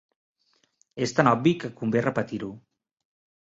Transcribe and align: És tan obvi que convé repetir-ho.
És 1.07 1.13
tan 1.19 1.29
obvi 1.33 1.53
que 1.65 1.71
convé 1.83 2.03
repetir-ho. 2.07 2.51